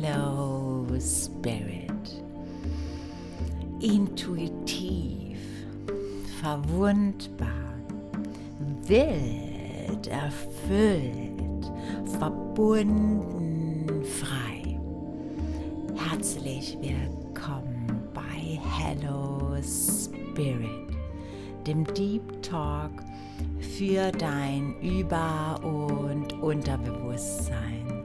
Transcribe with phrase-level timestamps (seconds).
[0.00, 2.22] Hello Spirit.
[3.80, 5.38] Intuitiv,
[6.40, 7.48] verwundbar,
[8.86, 11.72] wild, erfüllt,
[12.18, 14.78] verbunden, frei.
[15.96, 20.96] Herzlich willkommen bei Hello Spirit,
[21.66, 22.92] dem Deep Talk
[23.60, 27.97] für dein Über- und Unterbewusstsein.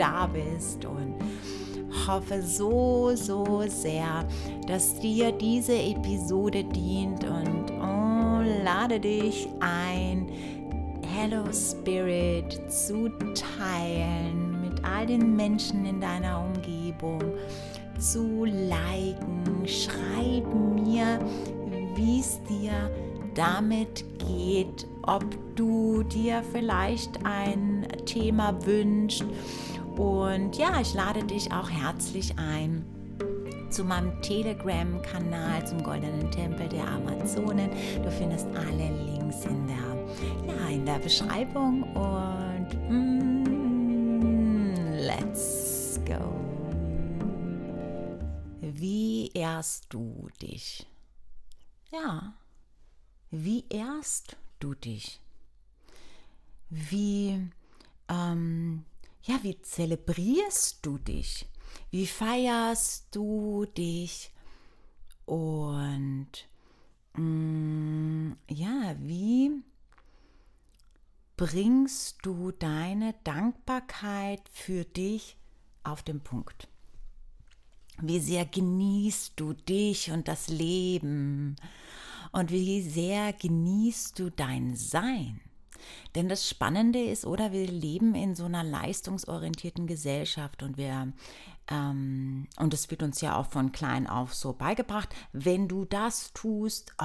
[0.00, 1.14] Da bist und
[2.06, 4.26] hoffe so, so sehr,
[4.66, 10.26] dass dir diese Episode dient und oh, lade dich ein,
[11.12, 17.20] Hello Spirit zu teilen mit all den Menschen in deiner Umgebung,
[17.98, 19.66] zu liken.
[19.66, 21.18] Schreib mir,
[21.94, 22.90] wie es dir
[23.34, 25.24] damit geht, ob
[25.56, 29.24] du dir vielleicht ein Thema wünschst.
[30.00, 32.86] Und ja, ich lade dich auch herzlich ein
[33.68, 37.70] zu meinem Telegram-Kanal zum Goldenen Tempel der Amazonen.
[38.02, 46.34] Du findest alle Links in der, ja, in der Beschreibung und mm, let's go.
[48.62, 50.86] Wie ehrst du dich?
[51.92, 52.32] Ja,
[53.30, 55.20] wie ehrst du dich?
[56.70, 57.50] Wie,
[58.08, 58.86] ähm,
[59.22, 61.46] ja, wie zelebrierst du dich?
[61.90, 64.32] Wie feierst du dich?
[65.26, 66.30] Und
[67.14, 69.50] mh, mm, ja, wie
[71.36, 75.36] bringst du deine Dankbarkeit für dich
[75.84, 76.68] auf den Punkt?
[78.02, 81.56] Wie sehr genießt du dich und das Leben?
[82.32, 85.40] Und wie sehr genießt du dein Sein?
[86.14, 91.12] Denn das Spannende ist, oder wir leben in so einer leistungsorientierten Gesellschaft und wir
[91.70, 96.32] ähm, und es wird uns ja auch von klein auf so beigebracht, wenn du das
[96.32, 97.04] tust, oh,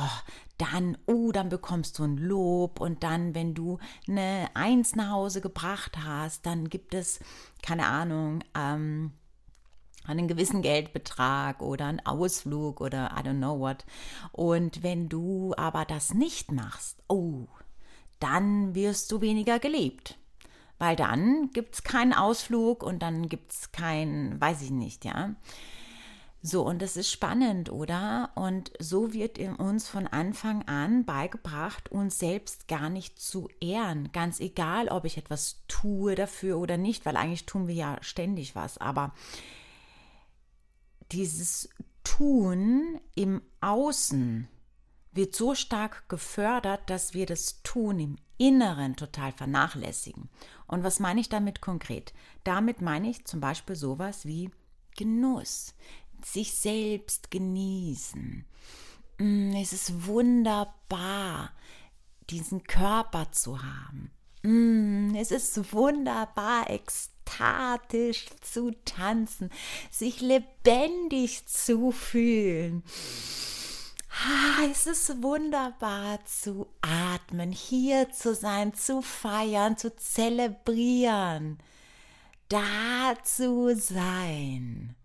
[0.57, 3.77] dann, oh, dann bekommst du ein Lob und dann, wenn du
[4.07, 7.19] eine Eins nach Hause gebracht hast, dann gibt es,
[7.61, 9.11] keine Ahnung, ähm,
[10.07, 13.85] einen gewissen Geldbetrag oder einen Ausflug oder I don't know what.
[14.31, 17.47] Und wenn du aber das nicht machst, oh,
[18.19, 20.17] dann wirst du weniger gelebt.
[20.77, 25.35] Weil dann gibt es keinen Ausflug und dann gibt es kein, weiß ich nicht, ja.
[26.47, 28.29] So, und das ist spannend, oder?
[28.35, 34.11] Und so wird uns von Anfang an beigebracht, uns selbst gar nicht zu ehren.
[34.11, 38.55] Ganz egal, ob ich etwas tue dafür oder nicht, weil eigentlich tun wir ja ständig
[38.55, 38.77] was.
[38.77, 39.15] Aber
[41.11, 41.69] dieses
[42.03, 44.47] Tun im Außen
[45.15, 50.29] wird so stark gefördert, dass wir das Tun im Inneren total vernachlässigen.
[50.67, 52.13] Und was meine ich damit konkret?
[52.43, 54.51] Damit meine ich zum Beispiel sowas wie
[54.97, 55.73] Genuss,
[56.23, 58.45] sich selbst genießen.
[59.17, 61.51] Mm, es ist wunderbar,
[62.29, 64.11] diesen Körper zu haben.
[64.43, 69.49] Mm, es ist wunderbar, ekstatisch zu tanzen,
[69.91, 72.83] sich lebendig zu fühlen.
[74.23, 81.59] Ah, es ist wunderbar zu atmen, hier zu sein, zu feiern, zu zelebrieren,
[82.47, 84.95] da zu sein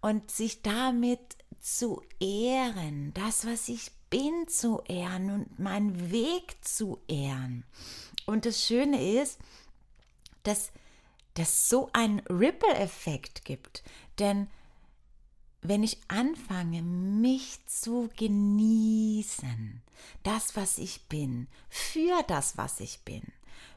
[0.00, 1.20] und sich damit
[1.60, 7.64] zu ehren, das, was ich bin, zu ehren und meinen Weg zu ehren.
[8.24, 9.38] Und das Schöne ist,
[10.42, 10.72] dass
[11.34, 13.82] das so einen Ripple-Effekt gibt,
[14.18, 14.48] denn
[15.68, 19.82] wenn ich anfange, mich zu genießen,
[20.22, 23.22] das, was ich bin, für das, was ich bin,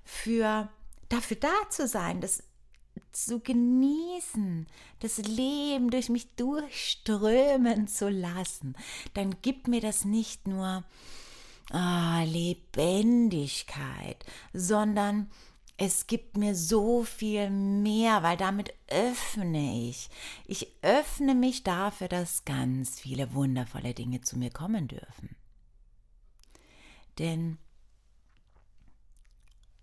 [0.04, 0.70] für
[1.10, 2.44] dafür da zu sein, das
[3.12, 4.68] zu genießen,
[5.00, 8.76] das Leben durch mich durchströmen zu lassen,
[9.14, 10.84] dann gibt mir das nicht nur
[11.74, 15.30] oh, Lebendigkeit, sondern
[15.82, 20.10] es gibt mir so viel mehr, weil damit öffne ich.
[20.46, 25.38] Ich öffne mich dafür, dass ganz viele wundervolle Dinge zu mir kommen dürfen.
[27.18, 27.58] Denn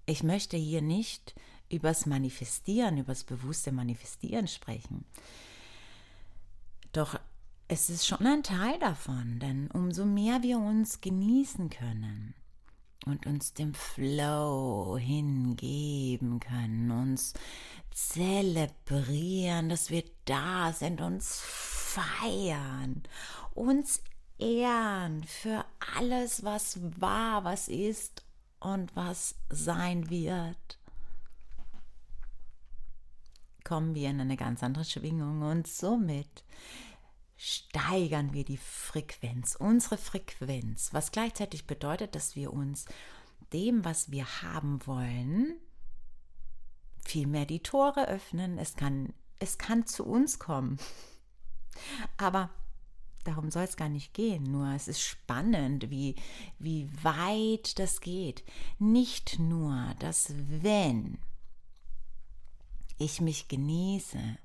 [0.04, 1.34] ich möchte hier nicht
[1.70, 5.06] übers Manifestieren, übers bewusste Manifestieren sprechen.
[6.92, 7.18] Doch
[7.68, 12.34] es ist schon ein Teil davon, denn umso mehr wir uns genießen können,
[13.06, 17.34] und uns dem Flow hingeben können, uns
[17.92, 23.04] zelebrieren, dass wir da sind, uns feiern,
[23.54, 24.02] uns
[24.38, 25.64] ehren für
[25.96, 28.24] alles, was war, was ist
[28.58, 30.78] und was sein wird,
[33.64, 36.44] kommen wir in eine ganz andere Schwingung und somit
[37.36, 42.86] steigern wir die Frequenz, unsere Frequenz, was gleichzeitig bedeutet, dass wir uns
[43.52, 45.54] dem, was wir haben wollen,
[47.04, 48.58] viel mehr die Tore öffnen.
[48.58, 50.78] Es kann, es kann zu uns kommen.
[52.16, 52.50] Aber
[53.24, 54.44] darum soll es gar nicht gehen.
[54.44, 56.16] Nur es ist spannend, wie,
[56.58, 58.44] wie weit das geht.
[58.78, 61.18] Nicht nur, dass wenn
[62.98, 64.38] ich mich genieße,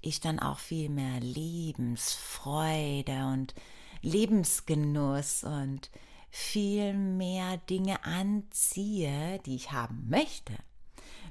[0.00, 3.54] ich dann auch viel mehr Lebensfreude und
[4.02, 5.90] Lebensgenuss und
[6.30, 10.54] viel mehr Dinge anziehe, die ich haben möchte.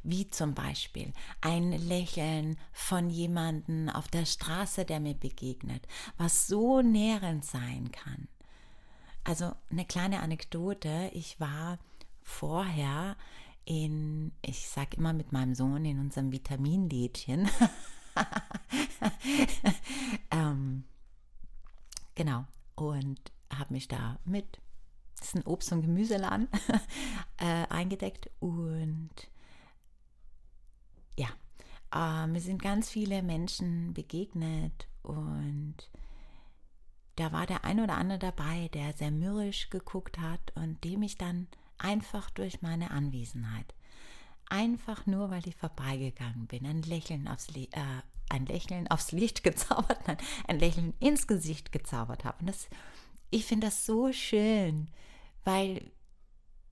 [0.01, 5.87] Wie zum Beispiel ein Lächeln von jemandem auf der Straße, der mir begegnet,
[6.17, 8.27] was so nährend sein kann.
[9.23, 11.11] Also eine kleine Anekdote.
[11.13, 11.79] Ich war
[12.21, 13.15] vorher
[13.65, 17.49] in, ich sag immer mit meinem Sohn in unserem Vitaminlädchen.
[20.31, 20.83] ähm,
[22.15, 22.45] genau.
[22.75, 24.59] Und habe mich da mit,
[25.17, 26.47] das ist ein Obst- und Gemüseladen,
[27.37, 28.29] äh, eingedeckt.
[28.39, 29.11] Und
[31.17, 31.29] ja,
[31.93, 35.75] äh, mir sind ganz viele Menschen begegnet und
[37.15, 41.17] da war der ein oder andere dabei, der sehr mürrisch geguckt hat und dem ich
[41.17, 43.73] dann einfach durch meine Anwesenheit.
[44.49, 47.67] Einfach nur, weil ich vorbeigegangen bin, ein Lächeln aufs, äh,
[48.29, 50.17] ein Lächeln aufs Licht gezaubert, nein,
[50.47, 52.39] ein Lächeln ins Gesicht gezaubert habe.
[52.39, 52.67] Und das,
[53.29, 54.89] ich finde das so schön,
[55.43, 55.91] weil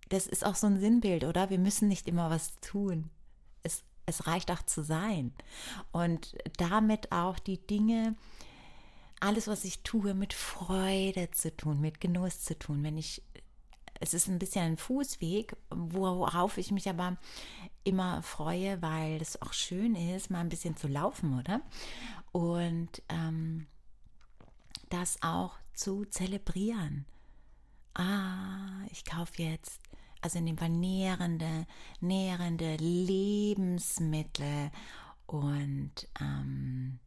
[0.09, 1.49] das ist auch so ein Sinnbild, oder?
[1.49, 3.09] Wir müssen nicht immer was tun.
[3.63, 5.33] Es, es reicht auch zu sein.
[5.91, 8.15] Und damit auch die Dinge,
[9.21, 12.83] alles, was ich tue, mit Freude zu tun, mit Genuss zu tun.
[12.83, 13.23] Wenn ich
[14.01, 17.17] es ist ein bisschen ein Fußweg, worauf ich mich aber
[17.83, 21.61] immer freue, weil es auch schön ist, mal ein bisschen zu laufen, oder?
[22.31, 23.67] Und ähm,
[24.89, 27.05] das auch zu zelebrieren.
[27.93, 29.79] Ah, ich kaufe jetzt,
[30.21, 31.67] also in dem Fall nährende,
[31.99, 34.71] nährende Lebensmittel
[35.27, 36.99] und ähm,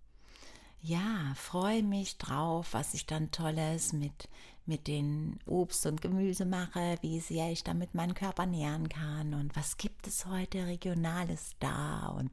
[0.80, 4.28] ja, freue mich drauf, was ich dann Tolles mit
[4.66, 9.54] mit den Obst und Gemüse mache, wie sehr ich damit meinen Körper nähren kann und
[9.56, 12.30] was gibt es heute regionales da und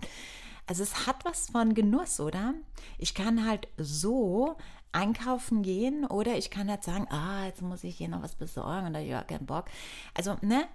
[0.67, 2.53] also es hat was von Genuss, oder?
[2.97, 4.55] Ich kann halt so
[4.91, 8.87] einkaufen gehen oder ich kann halt sagen, ah, jetzt muss ich hier noch was besorgen
[8.87, 9.65] und da ja keinen Bock.
[10.13, 10.67] Also, ne?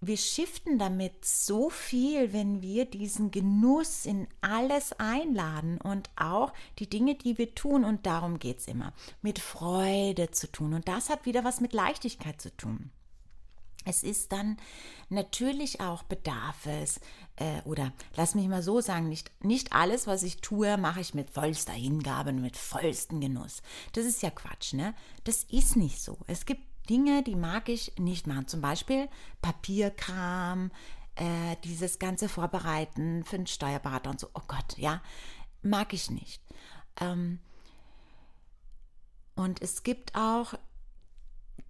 [0.00, 6.88] Wir shiften damit so viel, wenn wir diesen Genuss in alles einladen und auch die
[6.88, 10.72] Dinge, die wir tun, und darum geht es immer, mit Freude zu tun.
[10.72, 12.90] Und das hat wieder was mit Leichtigkeit zu tun.
[13.86, 14.58] Es ist dann
[15.08, 17.00] natürlich auch bedarf es,
[17.36, 21.14] äh, oder lass mich mal so sagen, nicht, nicht alles, was ich tue, mache ich
[21.14, 23.62] mit vollster Hingabe, mit vollstem Genuss.
[23.92, 24.94] Das ist ja Quatsch, ne?
[25.24, 26.18] Das ist nicht so.
[26.26, 28.48] Es gibt Dinge, die mag ich nicht machen.
[28.48, 29.08] Zum Beispiel
[29.40, 30.72] Papierkram,
[31.14, 34.28] äh, dieses ganze Vorbereiten für einen Steuerberater und so.
[34.34, 35.00] Oh Gott, ja,
[35.62, 36.42] mag ich nicht.
[37.00, 37.38] Ähm,
[39.36, 40.54] und es gibt auch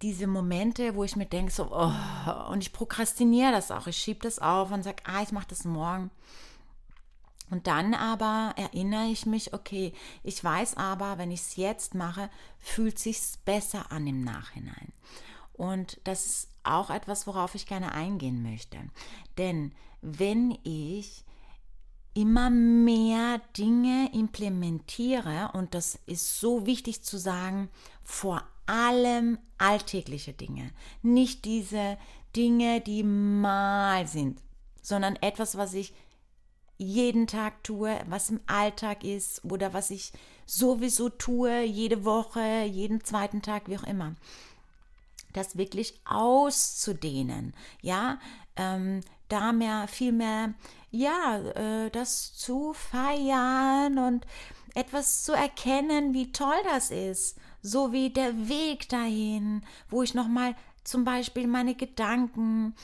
[0.01, 3.87] diese Momente, wo ich mir denke, so, oh, und ich prokrastiniere das auch.
[3.87, 6.09] Ich schiebe das auf und sage, ah, ich mache das morgen.
[7.51, 9.93] Und dann aber erinnere ich mich, okay,
[10.23, 14.93] ich weiß aber, wenn ich es jetzt mache, fühlt sich besser an im Nachhinein.
[15.53, 18.77] Und das ist auch etwas, worauf ich gerne eingehen möchte.
[19.37, 21.25] Denn wenn ich
[22.13, 27.69] immer mehr Dinge implementiere, und das ist so wichtig zu sagen,
[28.01, 31.97] vor allem alltägliche Dinge, nicht diese
[32.35, 34.41] Dinge, die mal sind,
[34.81, 35.93] sondern etwas, was ich
[36.81, 40.11] jeden Tag tue, was im Alltag ist oder was ich
[40.47, 44.15] sowieso tue, jede Woche, jeden zweiten Tag, wie auch immer.
[45.33, 48.19] Das wirklich auszudehnen, ja,
[48.55, 50.53] ähm, da mehr, viel mehr,
[50.89, 54.25] ja, äh, das zu feiern und
[54.73, 60.55] etwas zu erkennen, wie toll das ist, so wie der Weg dahin, wo ich nochmal
[60.83, 62.75] zum Beispiel meine Gedanken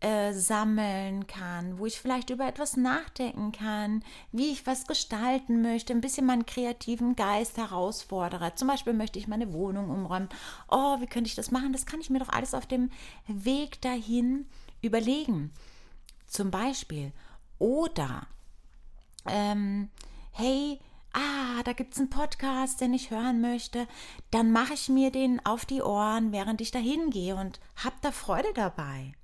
[0.00, 5.92] äh, sammeln kann, wo ich vielleicht über etwas nachdenken kann, wie ich was gestalten möchte,
[5.92, 8.54] ein bisschen meinen kreativen Geist herausfordere.
[8.54, 10.28] Zum Beispiel möchte ich meine Wohnung umräumen.
[10.68, 11.72] Oh, wie könnte ich das machen?
[11.72, 12.90] Das kann ich mir doch alles auf dem
[13.26, 14.46] Weg dahin
[14.82, 15.52] überlegen.
[16.26, 17.12] Zum Beispiel.
[17.58, 18.26] Oder,
[19.26, 19.88] ähm,
[20.32, 20.78] hey,
[21.14, 23.88] ah, da gibt es einen Podcast, den ich hören möchte,
[24.30, 28.12] dann mache ich mir den auf die Ohren, während ich dahin gehe und habe da
[28.12, 29.14] Freude dabei.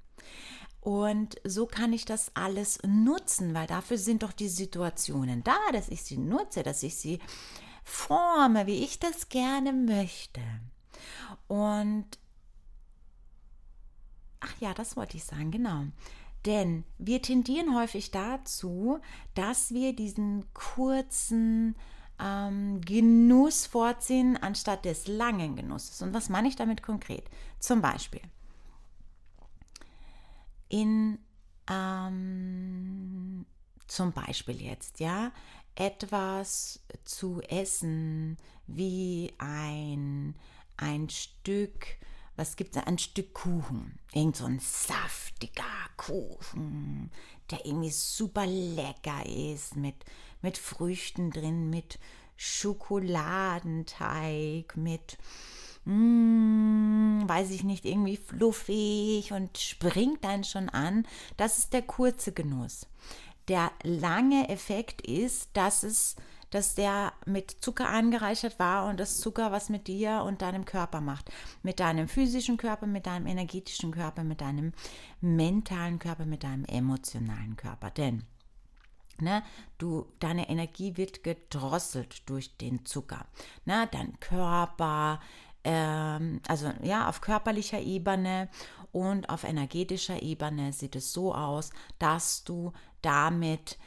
[0.83, 5.89] Und so kann ich das alles nutzen, weil dafür sind doch die Situationen da, dass
[5.89, 7.21] ich sie nutze, dass ich sie
[7.85, 10.41] forme, wie ich das gerne möchte.
[11.47, 12.07] Und
[14.41, 15.85] ach ja, das wollte ich sagen, genau.
[16.47, 18.99] Denn wir tendieren häufig dazu,
[19.37, 21.77] dass wir diesen kurzen
[22.19, 26.03] ähm, Genuss vorziehen anstatt des langen Genusses.
[26.03, 27.31] Und was meine ich damit konkret?
[27.61, 28.23] Zum Beispiel
[30.73, 31.19] in
[31.71, 33.47] ähm,
[33.87, 35.33] zum Beispiel jetzt, ja,
[35.75, 38.37] etwas zu essen
[38.67, 40.35] wie ein,
[40.77, 41.99] ein Stück
[42.37, 42.83] was gibt es?
[42.83, 43.99] Ein Stück Kuchen.
[44.13, 45.63] Irgend so ein saftiger
[45.97, 47.13] Kuchen,
[47.51, 49.97] der irgendwie super lecker ist, mit,
[50.41, 51.99] mit Früchten drin, mit
[52.37, 55.19] Schokoladenteig, mit,
[55.85, 61.07] mm, weiß ich nicht, irgendwie fluffig und springt dann schon an.
[61.37, 62.87] Das ist der kurze Genuss.
[63.49, 66.17] Der lange Effekt ist, dass es
[66.53, 71.01] dass der mit Zucker angereichert war und das Zucker was mit dir und deinem Körper
[71.01, 71.33] macht.
[71.63, 74.73] Mit deinem physischen Körper, mit deinem energetischen Körper, mit deinem
[75.23, 77.91] mentalen Körper, mit deinem emotionalen Körper.
[77.91, 78.25] Denn
[79.21, 79.45] Ne,
[79.79, 83.27] du, deine Energie wird gedrosselt durch den Zucker.
[83.65, 85.21] Ne, dein Körper,
[85.65, 88.49] ähm, also ja, auf körperlicher Ebene
[88.91, 93.79] und auf energetischer Ebene sieht es so aus, dass du damit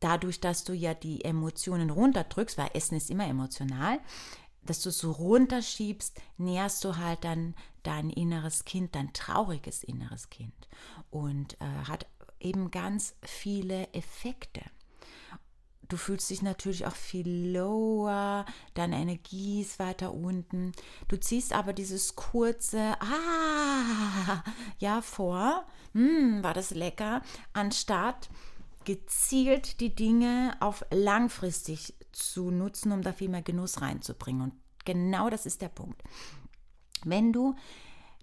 [0.00, 3.98] dadurch, dass du ja die Emotionen runterdrückst, weil Essen ist immer emotional,
[4.62, 10.68] dass du so runterschiebst, nährst du halt dann dein inneres Kind, dein trauriges inneres Kind
[11.10, 12.06] und äh, hat
[12.40, 14.62] eben ganz viele Effekte.
[15.88, 20.72] Du fühlst dich natürlich auch viel lower, deine Energie ist weiter unten.
[21.08, 24.42] Du ziehst aber dieses kurze Ah
[24.78, 28.28] ja vor, hm, war das lecker, anstatt
[28.84, 34.42] gezielt die Dinge auf langfristig zu nutzen, um da viel mehr Genuss reinzubringen.
[34.42, 36.02] Und genau das ist der Punkt.
[37.04, 37.54] Wenn du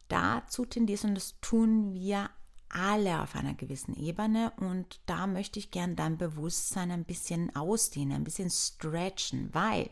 [0.07, 2.29] dazu tendierst, und das tun wir
[2.73, 8.13] alle auf einer gewissen Ebene und da möchte ich gern dein Bewusstsein ein bisschen ausdehnen,
[8.13, 9.89] ein bisschen stretchen, weil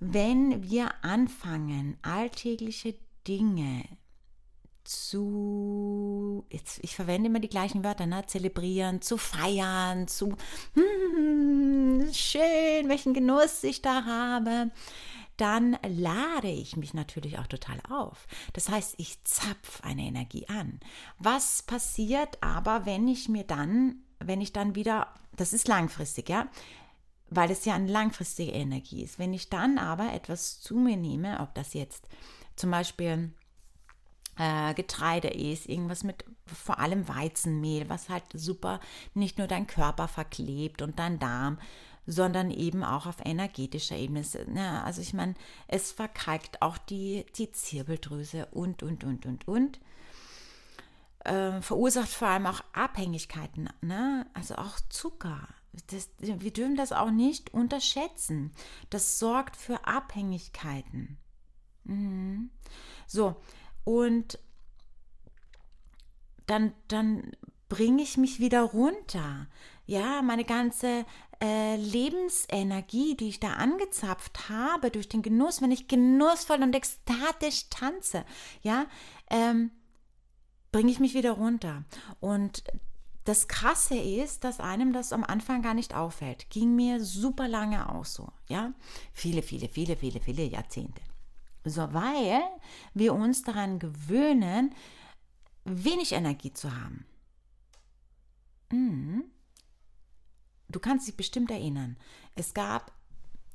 [0.00, 2.94] wenn wir anfangen, alltägliche
[3.26, 3.84] Dinge
[4.84, 8.24] zu, jetzt, ich verwende immer die gleichen Wörter, ne?
[8.26, 10.36] zelebrieren, zu feiern, zu
[10.74, 14.70] hm, schön, welchen Genuss ich da habe,
[15.36, 18.26] dann lade ich mich natürlich auch total auf.
[18.52, 20.80] Das heißt, ich zapf eine Energie an.
[21.18, 26.48] Was passiert aber, wenn ich mir dann, wenn ich dann wieder, das ist langfristig, ja,
[27.30, 29.18] weil es ja eine langfristige Energie ist.
[29.18, 32.08] Wenn ich dann aber etwas zu mir nehme, ob das jetzt
[32.54, 33.32] zum Beispiel
[34.36, 38.80] äh, Getreide isst, irgendwas mit vor allem Weizenmehl, was halt super
[39.14, 41.58] nicht nur dein Körper verklebt und dein Darm,
[42.06, 44.24] sondern eben auch auf energetischer Ebene.
[44.54, 45.34] Ja, also ich meine,
[45.68, 49.80] es verkalkt auch die, die Zirbeldrüse und, und, und, und, und.
[51.20, 54.26] Äh, verursacht vor allem auch Abhängigkeiten, ne?
[54.34, 55.48] also auch Zucker.
[55.88, 58.52] Das, wir dürfen das auch nicht unterschätzen.
[58.90, 61.16] Das sorgt für Abhängigkeiten.
[61.84, 62.50] Mhm.
[63.06, 63.36] So,
[63.84, 64.38] und
[66.46, 67.32] dann, dann
[67.68, 69.46] bringe ich mich wieder runter.
[69.86, 71.04] Ja, meine ganze
[71.44, 77.68] äh, Lebensenergie, die ich da angezapft habe durch den Genuss, wenn ich genussvoll und ekstatisch
[77.68, 78.24] tanze,
[78.62, 78.86] ja,
[79.30, 79.70] ähm,
[80.72, 81.84] bringe ich mich wieder runter.
[82.20, 82.64] Und
[83.24, 86.48] das Krasse ist, dass einem das am Anfang gar nicht auffällt.
[86.48, 88.72] Ging mir super lange auch so, ja.
[89.12, 91.02] Viele, viele, viele, viele, viele Jahrzehnte.
[91.64, 92.40] So, weil
[92.94, 94.74] wir uns daran gewöhnen,
[95.64, 97.06] wenig Energie zu haben.
[98.70, 99.24] Mhm.
[100.74, 101.96] Du kannst dich bestimmt erinnern.
[102.34, 102.90] Es gab,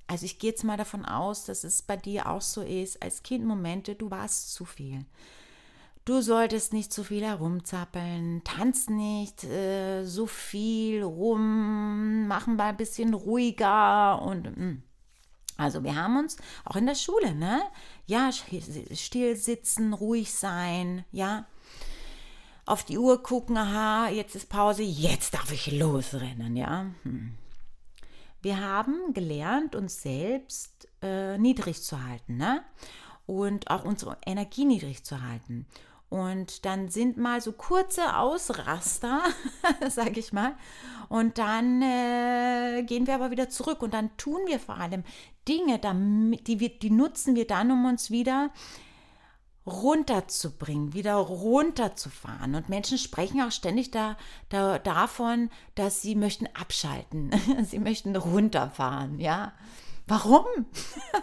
[0.08, 3.24] also ich gehe jetzt mal davon aus, dass es bei dir auch so ist, als
[3.24, 5.04] Kind Momente, du warst zu viel.
[6.06, 12.78] Du solltest nicht zu viel herumzappeln, tanz nicht äh, so viel rum, machen mal ein
[12.78, 14.66] bisschen ruhiger und mh.
[14.66, 14.84] Mm.
[15.58, 17.62] Also wir haben uns auch in der Schule, ne?
[18.06, 21.48] Ja, still sitzen, ruhig sein, ja.
[22.70, 26.86] Auf die Uhr gucken, aha, jetzt ist Pause, jetzt darf ich losrennen, ja.
[27.02, 27.34] Hm.
[28.44, 32.64] Wir haben gelernt, uns selbst äh, niedrig zu halten, ne?
[33.26, 35.66] Und auch unsere Energie niedrig zu halten.
[36.10, 39.24] Und dann sind mal so kurze Ausraster,
[39.90, 40.54] sag ich mal.
[41.08, 45.04] Und dann äh, gehen wir aber wieder zurück und dann tun wir vor allem
[45.48, 45.80] Dinge,
[46.46, 48.52] die, wir, die nutzen wir dann, um uns wieder
[49.66, 52.56] runterzubringen, wieder runterzufahren.
[52.56, 54.18] Und Menschen sprechen auch ständig da,
[54.50, 57.32] da, davon, dass sie möchten abschalten,
[57.64, 59.54] sie möchten runterfahren, ja.
[60.08, 60.46] Warum?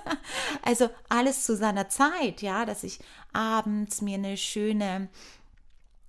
[0.63, 3.01] also alles zu seiner Zeit, ja, dass ich
[3.33, 5.09] abends mir eine schöne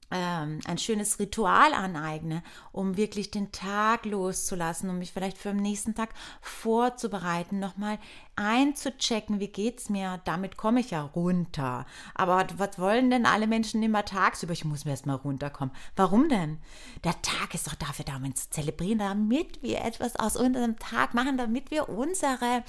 [0.10, 2.42] ähm, ein schönes Ritual aneigne,
[2.72, 8.00] um wirklich den Tag loszulassen, um mich vielleicht für den nächsten Tag vorzubereiten, nochmal
[8.38, 11.86] einzuchecken, wie geht's mir, damit komme ich ja runter.
[12.14, 14.54] Aber was wollen denn alle Menschen immer tagsüber?
[14.54, 15.76] Ich muss mir erstmal runterkommen.
[15.96, 16.60] Warum denn?
[17.04, 20.78] Der Tag ist doch dafür da, um ihn zu zelebrieren, damit wir etwas aus unserem
[20.78, 22.64] Tag machen, damit wir unsere,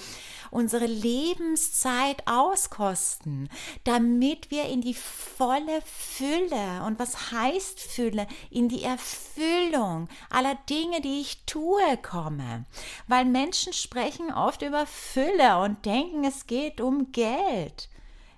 [0.50, 3.50] unsere Lebenszeit auskosten,
[3.84, 11.02] damit wir in die volle Fülle und was heißt Fülle, in die Erfüllung aller Dinge,
[11.02, 12.64] die ich tue, komme.
[13.06, 17.88] Weil Menschen sprechen oft über Fülle und denken, es geht um Geld.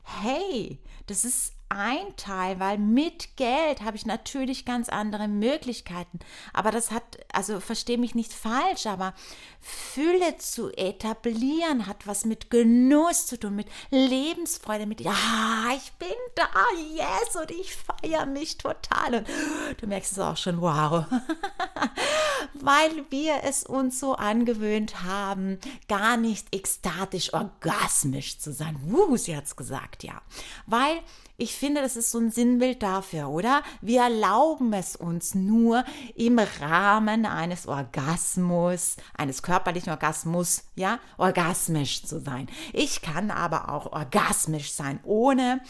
[0.02, 6.18] Hey, das ist ein Teil, weil mit Geld habe ich natürlich ganz andere Möglichkeiten.
[6.52, 9.14] Aber das hat, also verstehe mich nicht falsch, aber
[9.60, 15.14] Fülle zu etablieren hat was mit Genuss zu tun, mit Lebensfreude, mit, ja,
[15.76, 16.48] ich bin da,
[16.92, 19.14] yes, und ich feiere mich total.
[19.14, 19.26] Und
[19.80, 21.04] du merkst es auch schon, wow.
[22.54, 25.58] weil wir es uns so angewöhnt haben,
[25.88, 28.76] gar nicht ekstatisch, orgasmisch zu sein.
[28.82, 30.20] Wuh, sie hat es gesagt, ja.
[30.66, 31.00] Weil
[31.40, 33.62] ich finde, das ist so ein Sinnbild dafür, oder?
[33.80, 42.20] Wir erlauben es uns nur im Rahmen eines Orgasmus, eines körperlichen Orgasmus, ja, orgasmisch zu
[42.20, 42.48] sein.
[42.74, 45.60] Ich kann aber auch orgasmisch sein, ohne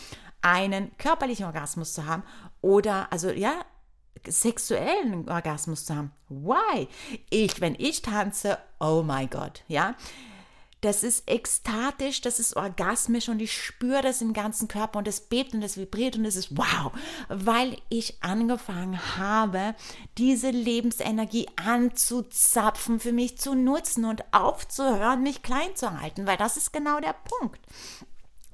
[0.43, 2.25] einen körperlichen Orgasmus zu haben
[2.61, 3.55] oder, also ja,
[4.27, 6.13] sexuellen Orgasmus zu haben.
[6.29, 6.89] Why?
[7.31, 9.95] Ich, wenn ich tanze, oh my God, ja.
[10.81, 15.21] Das ist ekstatisch, das ist orgasmisch und ich spüre das im ganzen Körper und es
[15.21, 16.93] bebt und es vibriert und es ist wow,
[17.29, 19.75] weil ich angefangen habe,
[20.17, 26.57] diese Lebensenergie anzuzapfen, für mich zu nutzen und aufzuhören, mich klein zu halten, weil das
[26.57, 27.61] ist genau der Punkt.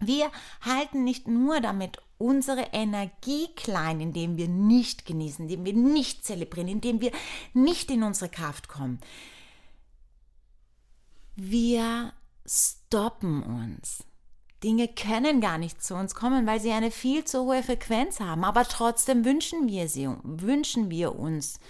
[0.00, 0.30] Wir
[0.62, 6.68] halten nicht nur damit unsere Energie klein, indem wir nicht genießen, indem wir nicht zelebrieren,
[6.68, 7.12] indem wir
[7.54, 9.00] nicht in unsere Kraft kommen.
[11.36, 12.12] Wir
[12.46, 14.04] stoppen uns.
[14.64, 18.42] Dinge können gar nicht zu uns kommen, weil sie eine viel zu hohe Frequenz haben.
[18.42, 21.60] Aber trotzdem wünschen wir sie, wünschen wir uns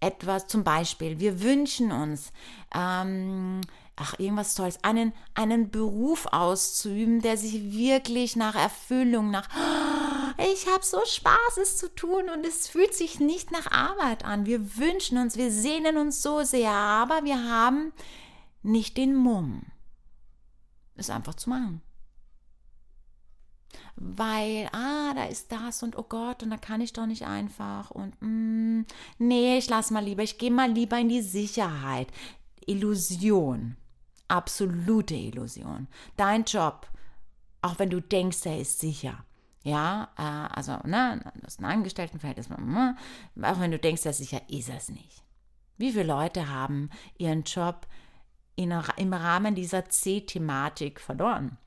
[0.00, 0.46] etwas.
[0.46, 2.32] Zum Beispiel, wir wünschen uns
[2.72, 3.60] ähm,
[3.96, 9.48] ach, irgendwas Tolles, einen, einen Beruf auszuüben, der sich wirklich nach Erfüllung, nach,
[10.52, 14.46] ich habe so Spaß, es zu tun und es fühlt sich nicht nach Arbeit an.
[14.46, 17.92] Wir wünschen uns, wir sehnen uns so sehr, aber wir haben
[18.62, 19.62] nicht den Mumm,
[20.94, 21.82] es einfach zu machen.
[23.96, 27.90] Weil, ah, da ist das und oh Gott, und da kann ich doch nicht einfach
[27.90, 28.84] und mm,
[29.18, 32.08] nee, ich lass mal lieber, ich gehe mal lieber in die Sicherheit.
[32.66, 33.76] Illusion
[34.32, 35.86] absolute Illusion.
[36.16, 36.90] Dein Job,
[37.60, 39.24] auch wenn du denkst, er ist sicher,
[39.62, 42.96] ja, äh, also, ne, das ist ein Angestelltenverhältnis, ne,
[43.42, 45.22] auch wenn du denkst, er ist sicher, ist es nicht.
[45.76, 47.86] Wie viele Leute haben ihren Job
[48.56, 51.58] in, im Rahmen dieser C-Thematik verloren?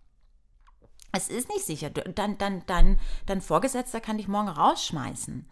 [1.12, 1.90] Es ist nicht sicher.
[1.90, 5.46] Dann, dann, dann, dein Vorgesetzter kann dich morgen rausschmeißen.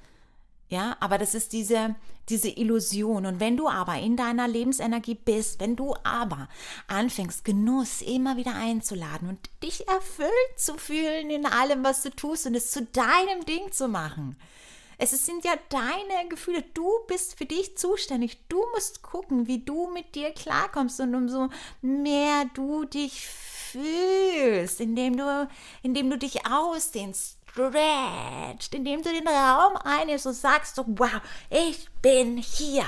[0.69, 1.95] Ja, aber das ist diese,
[2.29, 3.25] diese Illusion.
[3.25, 6.49] Und wenn du aber in deiner Lebensenergie bist, wenn du aber
[6.87, 12.47] anfängst, Genuss immer wieder einzuladen und dich erfüllt zu fühlen in allem, was du tust
[12.47, 14.35] und es zu deinem Ding zu machen.
[15.11, 16.63] Es sind ja deine Gefühle.
[16.73, 18.37] Du bist für dich zuständig.
[18.47, 21.49] Du musst gucken, wie du mit dir klarkommst und umso
[21.81, 25.49] mehr du dich fühlst, indem du,
[25.81, 32.37] indem du dich ausdehnst, stretcht, indem du den Raum einnimmst und sagst wow, ich bin
[32.37, 32.85] hier.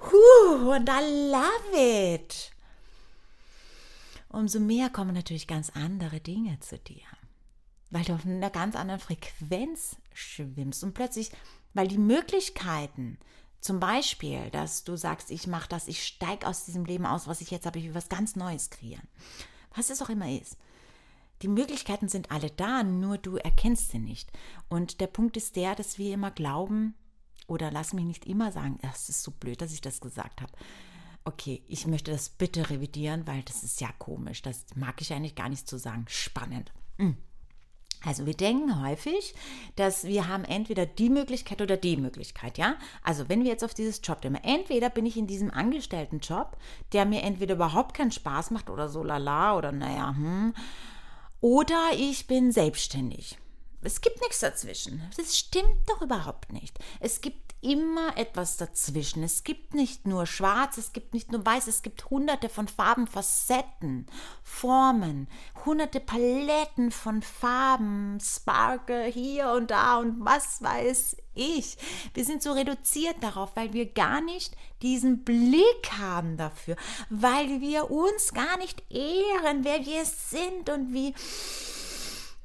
[0.00, 2.50] Und I love it.
[4.30, 7.06] Umso mehr kommen natürlich ganz andere Dinge zu dir,
[7.90, 11.30] weil du auf einer ganz anderen Frequenz schwimmst und plötzlich,
[11.74, 13.18] weil die Möglichkeiten,
[13.60, 17.40] zum Beispiel, dass du sagst, ich mache das, ich steige aus diesem Leben aus, was
[17.40, 19.08] ich jetzt habe, ich will was ganz Neues kreieren.
[19.74, 20.56] Was es auch immer ist.
[21.42, 24.30] Die Möglichkeiten sind alle da, nur du erkennst sie nicht.
[24.68, 26.94] Und der Punkt ist der, dass wir immer glauben,
[27.46, 30.52] oder lass mich nicht immer sagen, das ist so blöd, dass ich das gesagt habe.
[31.24, 34.42] Okay, ich möchte das bitte revidieren, weil das ist ja komisch.
[34.42, 36.04] Das mag ich eigentlich gar nicht zu sagen.
[36.08, 36.72] Spannend.
[36.96, 37.16] Hm.
[38.04, 39.34] Also wir denken häufig,
[39.76, 42.76] dass wir haben entweder die Möglichkeit oder die Möglichkeit, ja?
[43.02, 46.56] Also wenn wir jetzt auf dieses Jobthema, entweder bin ich in diesem Angestelltenjob,
[46.92, 50.54] der mir entweder überhaupt keinen Spaß macht oder so lala oder naja, hm,
[51.40, 53.36] oder ich bin selbstständig.
[53.82, 55.02] Es gibt nichts dazwischen.
[55.16, 56.76] Das stimmt doch überhaupt nicht.
[57.00, 59.22] Es gibt immer etwas dazwischen.
[59.22, 63.06] Es gibt nicht nur schwarz, es gibt nicht nur weiß, es gibt hunderte von Farben,
[63.06, 64.06] Facetten,
[64.42, 65.28] Formen,
[65.64, 71.76] hunderte Paletten von Farben, Sparkle hier und da und was weiß ich.
[72.14, 76.76] Wir sind so reduziert darauf, weil wir gar nicht diesen Blick haben dafür,
[77.10, 81.14] weil wir uns gar nicht ehren, wer wir sind und wie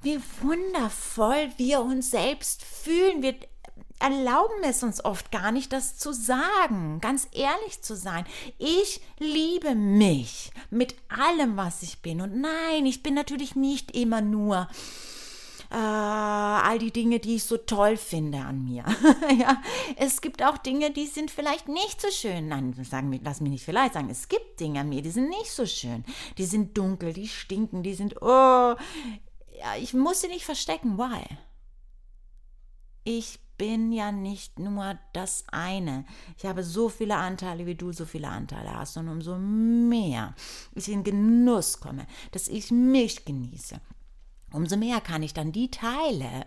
[0.01, 3.21] wie wundervoll wir uns selbst fühlen.
[3.21, 3.35] Wir
[4.03, 8.25] erlauben es uns oft gar nicht, das zu sagen, ganz ehrlich zu sein.
[8.57, 12.19] Ich liebe mich mit allem, was ich bin.
[12.19, 14.67] Und nein, ich bin natürlich nicht immer nur
[15.71, 18.83] äh, all die Dinge, die ich so toll finde an mir.
[19.39, 19.61] ja,
[19.95, 22.49] es gibt auch Dinge, die sind vielleicht nicht so schön.
[22.49, 25.51] Nein, sagen, lass mich nicht vielleicht sagen, es gibt Dinge an mir, die sind nicht
[25.51, 26.03] so schön.
[26.37, 28.75] Die sind dunkel, die stinken, die sind, oh,
[29.57, 30.97] ja, ich muss sie nicht verstecken.
[30.97, 31.23] Why?
[33.05, 36.05] Ich bin ja nicht nur das eine.
[36.37, 38.97] Ich habe so viele Anteile, wie du so viele Anteile hast.
[38.97, 40.35] Und umso mehr
[40.75, 43.79] ich in Genuss komme, dass ich mich genieße,
[44.51, 46.45] umso mehr kann ich dann die Teile,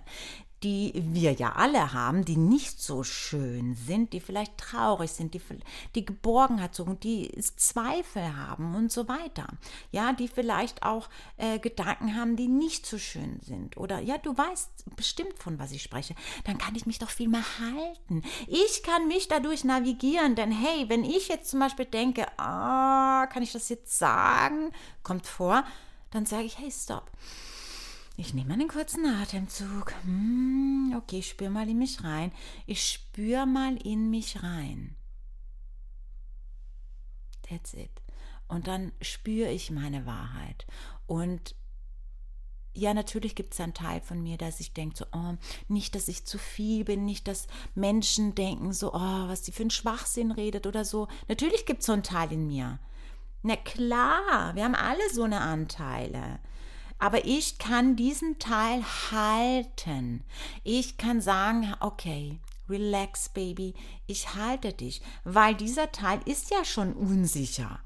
[0.62, 5.40] die wir ja alle haben, die nicht so schön sind, die vielleicht traurig sind, die,
[5.94, 9.46] die Geborgenheit suchen, die Zweifel haben und so weiter.
[9.90, 13.76] Ja, die vielleicht auch äh, Gedanken haben, die nicht so schön sind.
[13.76, 16.14] Oder ja, du weißt bestimmt, von was ich spreche.
[16.44, 18.22] Dann kann ich mich doch viel mehr halten.
[18.46, 23.42] Ich kann mich dadurch navigieren, denn hey, wenn ich jetzt zum Beispiel denke, ah, kann
[23.42, 24.72] ich das jetzt sagen?
[25.02, 25.64] Kommt vor,
[26.10, 27.10] dann sage ich, hey, stopp.
[28.18, 29.92] Ich nehme einen kurzen Atemzug.
[30.04, 32.32] Hm, okay, ich spüre mal in mich rein.
[32.66, 34.96] Ich spüre mal in mich rein.
[37.48, 37.90] That's it.
[38.48, 40.66] Und dann spüre ich meine Wahrheit.
[41.06, 41.54] Und
[42.72, 45.34] ja, natürlich gibt es einen Teil von mir, dass ich denke, so, oh,
[45.68, 49.62] nicht, dass ich zu viel bin, nicht, dass Menschen denken, so, oh, was die für
[49.62, 51.08] einen Schwachsinn redet oder so.
[51.28, 52.78] Natürlich gibt es so einen Teil in mir.
[53.42, 56.38] Na klar, wir haben alle so eine Anteile.
[56.98, 60.24] Aber ich kann diesen Teil halten.
[60.64, 63.74] Ich kann sagen, okay, relax, Baby,
[64.06, 67.80] ich halte dich, weil dieser Teil ist ja schon unsicher.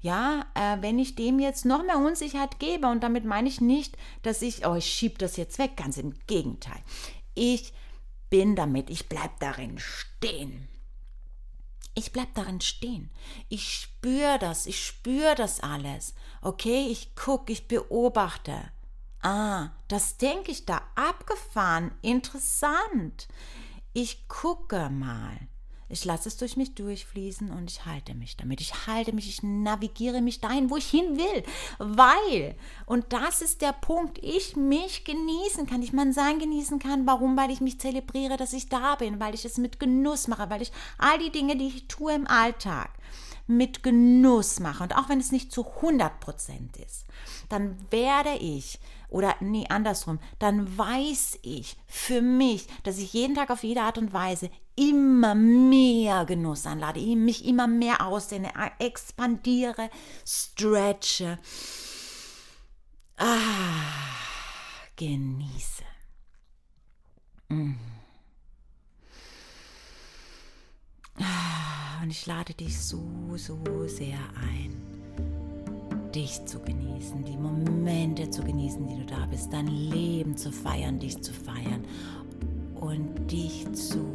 [0.00, 3.96] Ja, äh, wenn ich dem jetzt noch mehr Unsicherheit gebe, und damit meine ich nicht,
[4.22, 6.80] dass ich, oh, ich schiebe das jetzt weg, ganz im Gegenteil.
[7.34, 7.72] Ich
[8.28, 10.68] bin damit, ich bleibe darin stehen.
[11.94, 13.10] Ich bleib darin stehen.
[13.48, 16.14] Ich spüre das, ich spüre das alles.
[16.42, 18.70] Okay, ich gucke, ich beobachte.
[19.22, 23.28] Ah, das denke ich da abgefahren, interessant.
[23.92, 25.38] Ich gucke mal.
[25.88, 28.60] Ich lasse es durch mich durchfließen und ich halte mich damit.
[28.60, 31.44] Ich halte mich, ich navigiere mich dahin, wo ich hin will.
[31.78, 37.06] Weil, und das ist der Punkt, ich mich genießen kann, ich mein Sein genießen kann.
[37.06, 37.36] Warum?
[37.36, 40.62] Weil ich mich zelebriere, dass ich da bin, weil ich es mit Genuss mache, weil
[40.62, 42.90] ich all die Dinge, die ich tue im Alltag,
[43.46, 44.82] mit Genuss mache.
[44.84, 47.04] Und auch wenn es nicht zu 100 Prozent ist,
[47.48, 48.78] dann werde ich
[49.14, 53.96] oder nee, andersrum, dann weiß ich für mich, dass ich jeden Tag auf jede Art
[53.96, 59.88] und Weise immer mehr Genuss anlade, mich immer mehr ausdehne, expandiere,
[60.26, 61.38] stretche,
[63.16, 63.36] ah,
[64.96, 65.84] genieße.
[67.50, 67.74] Mm.
[67.74, 67.94] Ah,
[72.02, 73.02] und ich lade dich so,
[73.36, 74.84] so sehr ein
[76.14, 80.98] dich zu genießen, die Momente zu genießen, die du da bist, dein Leben zu feiern,
[80.98, 81.84] dich zu feiern
[82.76, 84.06] und dich zu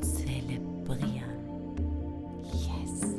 [0.00, 1.30] zelebrieren.
[2.52, 3.14] Yes.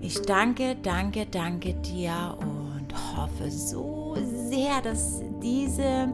[0.00, 4.16] Ich danke, danke, danke dir und hoffe so
[4.48, 6.08] sehr, dass diese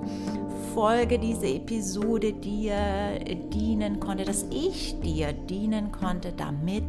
[0.74, 3.18] Folge, diese Episode dir
[3.52, 6.84] dienen konnte, dass ich dir dienen konnte damit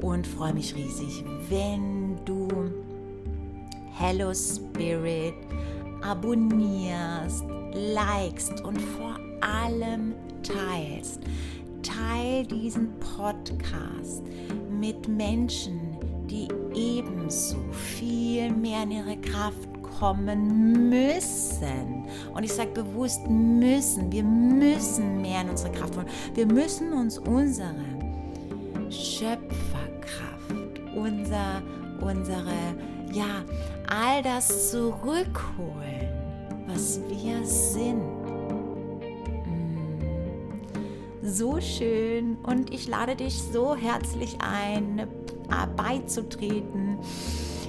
[0.00, 2.48] und freue mich riesig, wenn du
[3.92, 5.34] Hello Spirit
[6.00, 11.20] abonnierst, likest und vor allem teilst.
[11.82, 14.22] Teil diesen Podcast
[14.70, 15.80] mit Menschen,
[16.30, 22.06] die ebenso viel mehr in ihre Kraft kommen müssen.
[22.34, 24.12] Und ich sage bewusst müssen.
[24.12, 26.08] Wir müssen mehr in unsere Kraft kommen.
[26.34, 27.74] Wir müssen uns unsere
[28.90, 30.50] Schöpferkraft,
[30.94, 31.62] unser,
[32.00, 32.76] unsere
[33.12, 33.44] ja,
[33.88, 36.08] all das zurückholen,
[36.66, 38.02] was wir sind.
[39.46, 39.98] Mm.
[41.22, 45.08] So schön und ich lade dich so herzlich ein,
[45.76, 46.98] beizutreten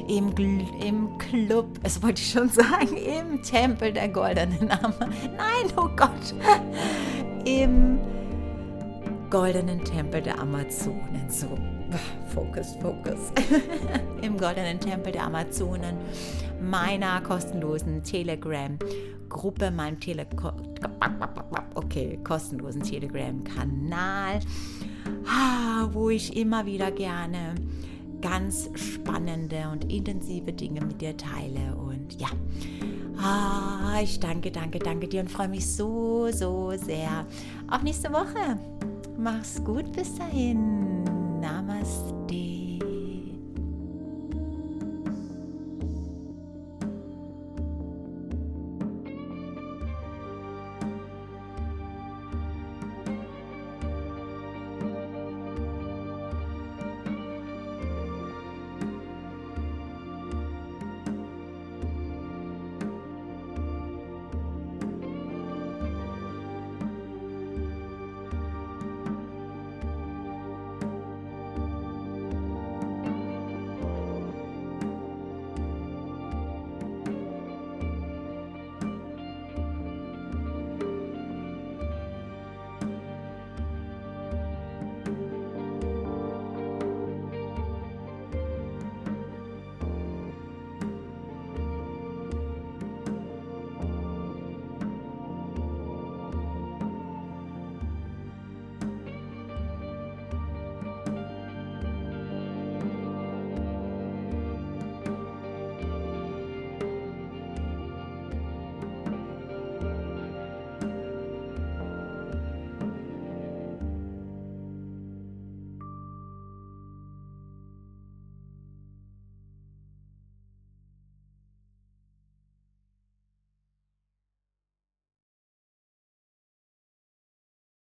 [0.09, 0.33] im,
[0.81, 5.09] im Club, es wollte ich schon sagen, im Tempel der goldenen Arme.
[5.37, 6.33] Nein, oh Gott,
[7.45, 7.99] im
[9.29, 11.29] goldenen Tempel der Amazonen.
[11.29, 11.47] So,
[12.33, 13.31] Fokus, Fokus.
[14.21, 15.95] Im goldenen Tempel der Amazonen,
[16.59, 20.25] meiner kostenlosen Telegram-Gruppe, meinem Tele
[21.75, 24.39] okay, kostenlosen Telegram-Kanal,
[25.91, 27.55] wo ich immer wieder gerne
[28.21, 31.75] ganz spannende und intensive Dinge mit dir teile.
[31.75, 32.29] Und ja,
[33.21, 37.25] ah, ich danke, danke, danke dir und freue mich so, so sehr
[37.69, 38.57] auf nächste Woche.
[39.17, 40.88] Mach's gut bis dahin.